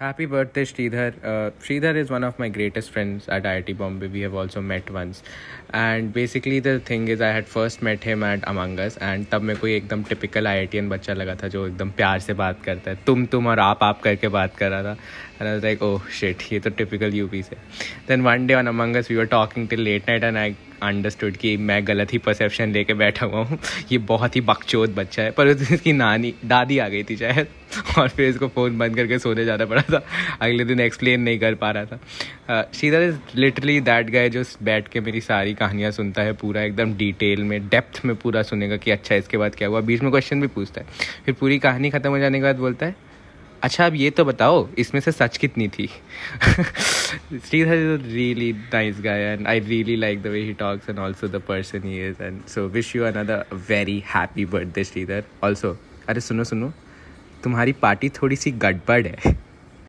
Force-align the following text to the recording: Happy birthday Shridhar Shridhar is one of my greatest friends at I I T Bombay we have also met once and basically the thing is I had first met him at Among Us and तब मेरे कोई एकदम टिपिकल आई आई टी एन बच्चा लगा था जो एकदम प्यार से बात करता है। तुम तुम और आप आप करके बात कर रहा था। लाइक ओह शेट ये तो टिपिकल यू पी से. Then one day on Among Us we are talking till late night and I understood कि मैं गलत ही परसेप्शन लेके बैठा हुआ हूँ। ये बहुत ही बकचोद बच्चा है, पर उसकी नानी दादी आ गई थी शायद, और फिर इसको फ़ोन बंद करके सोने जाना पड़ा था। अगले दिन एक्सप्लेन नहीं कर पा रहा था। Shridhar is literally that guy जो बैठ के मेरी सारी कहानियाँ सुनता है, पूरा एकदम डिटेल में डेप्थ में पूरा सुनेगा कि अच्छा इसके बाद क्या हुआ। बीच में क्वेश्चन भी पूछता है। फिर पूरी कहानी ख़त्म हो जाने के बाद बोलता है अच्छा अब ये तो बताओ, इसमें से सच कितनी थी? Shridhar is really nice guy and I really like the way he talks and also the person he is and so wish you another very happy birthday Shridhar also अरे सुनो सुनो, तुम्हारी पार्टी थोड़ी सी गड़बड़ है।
Happy 0.00 0.24
birthday 0.26 0.64
Shridhar 0.64 1.12
Shridhar 1.64 1.96
is 1.96 2.12
one 2.12 2.24
of 2.24 2.34
my 2.40 2.50
greatest 2.50 2.92
friends 2.92 3.28
at 3.28 3.46
I 3.46 3.54
I 3.54 3.62
T 3.62 3.72
Bombay 3.74 4.06
we 4.06 4.20
have 4.20 4.36
also 4.38 4.60
met 4.60 4.90
once 4.90 5.22
and 5.74 6.12
basically 6.14 6.60
the 6.60 6.80
thing 6.90 7.08
is 7.10 7.22
I 7.22 7.32
had 7.34 7.44
first 7.44 7.82
met 7.84 8.04
him 8.06 8.24
at 8.24 8.44
Among Us 8.44 8.98
and 9.02 9.24
तब 9.32 9.42
मेरे 9.42 9.58
कोई 9.60 9.74
एकदम 9.76 10.02
टिपिकल 10.08 10.46
आई 10.46 10.58
आई 10.58 10.66
टी 10.66 10.78
एन 10.78 10.88
बच्चा 10.88 11.14
लगा 11.14 11.34
था 11.42 11.48
जो 11.48 11.66
एकदम 11.66 11.90
प्यार 11.92 12.18
से 12.20 12.32
बात 12.34 12.62
करता 12.64 12.90
है। 12.90 12.98
तुम 13.06 13.24
तुम 13.26 13.46
और 13.46 13.60
आप 13.60 13.84
आप 13.84 14.00
करके 14.02 14.28
बात 14.28 14.56
कर 14.56 14.70
रहा 14.70 14.94
था। 14.94 15.56
लाइक 15.56 15.82
ओह 15.82 16.08
शेट 16.18 16.42
ये 16.52 16.60
तो 16.60 16.70
टिपिकल 16.70 17.14
यू 17.14 17.28
पी 17.28 17.42
से. 17.42 17.56
Then 18.08 18.22
one 18.22 18.46
day 18.46 18.54
on 18.54 18.66
Among Us 18.66 19.10
we 19.10 19.16
are 19.18 19.26
talking 19.32 19.68
till 19.68 19.80
late 19.80 20.08
night 20.08 20.24
and 20.24 20.36
I 20.36 20.56
understood 20.82 21.36
कि 21.36 21.56
मैं 21.58 21.86
गलत 21.86 22.12
ही 22.12 22.18
परसेप्शन 22.18 22.72
लेके 22.72 22.94
बैठा 22.94 23.26
हुआ 23.26 23.44
हूँ। 23.44 23.58
ये 23.92 23.98
बहुत 24.06 24.36
ही 24.36 24.40
बकचोद 24.42 24.94
बच्चा 24.94 25.22
है, 25.22 25.30
पर 25.30 25.48
उसकी 25.48 25.92
नानी 25.92 26.34
दादी 26.44 26.78
आ 26.78 26.88
गई 26.88 27.02
थी 27.02 27.16
शायद, 27.16 27.46
और 27.98 28.08
फिर 28.08 28.28
इसको 28.28 28.48
फ़ोन 28.48 28.78
बंद 28.78 28.96
करके 28.96 29.18
सोने 29.18 29.44
जाना 29.44 29.64
पड़ा 29.66 29.82
था। 29.82 30.02
अगले 30.40 30.64
दिन 30.64 30.80
एक्सप्लेन 30.80 31.20
नहीं 31.20 31.38
कर 31.38 31.54
पा 31.54 31.70
रहा 31.70 31.84
था। 31.84 32.62
Shridhar 32.74 33.02
is 33.02 33.16
literally 33.36 33.80
that 33.80 34.10
guy 34.10 34.28
जो 34.28 34.42
बैठ 34.62 34.88
के 34.88 35.00
मेरी 35.00 35.20
सारी 35.20 35.54
कहानियाँ 35.54 35.90
सुनता 35.92 36.22
है, 36.22 36.32
पूरा 36.34 36.62
एकदम 36.62 36.94
डिटेल 36.96 37.44
में 37.44 37.68
डेप्थ 37.68 38.04
में 38.04 38.14
पूरा 38.16 38.42
सुनेगा 38.44 38.76
कि 38.76 38.90
अच्छा 38.90 39.14
इसके 39.14 39.38
बाद 39.38 39.54
क्या 39.54 39.68
हुआ। 39.68 39.80
बीच 39.82 40.02
में 40.02 40.10
क्वेश्चन 40.10 40.40
भी 40.40 40.46
पूछता 40.48 40.80
है। 40.80 40.86
फिर 41.26 41.34
पूरी 41.34 41.58
कहानी 41.58 41.90
ख़त्म 41.90 42.10
हो 42.10 42.18
जाने 42.18 42.38
के 42.38 42.44
बाद 42.44 42.56
बोलता 42.58 42.86
है 42.86 43.04
अच्छा 43.66 43.86
अब 43.86 43.94
ये 43.94 44.10
तो 44.10 44.24
बताओ, 44.24 44.66
इसमें 44.78 45.00
से 45.00 45.12
सच 45.12 45.36
कितनी 45.36 45.66
थी? 45.68 45.86
Shridhar 45.86 47.74
is 47.74 48.02
really 48.12 48.52
nice 48.52 49.00
guy 49.04 49.22
and 49.22 49.46
I 49.48 49.60
really 49.60 49.96
like 49.96 50.22
the 50.22 50.26
way 50.26 50.42
he 50.42 50.52
talks 50.60 50.90
and 50.90 50.98
also 50.98 51.28
the 51.28 51.40
person 51.48 51.82
he 51.84 52.06
is 52.08 52.22
and 52.22 52.40
so 52.48 52.66
wish 52.68 52.94
you 52.96 53.04
another 53.04 53.44
very 53.68 54.02
happy 54.14 54.44
birthday 54.46 54.84
Shridhar 54.84 55.24
also 55.44 55.76
अरे 56.08 56.20
सुनो 56.20 56.44
सुनो, 56.44 56.72
तुम्हारी 57.44 57.72
पार्टी 57.82 58.08
थोड़ी 58.22 58.36
सी 58.36 58.50
गड़बड़ 58.64 59.06
है। 59.06 59.34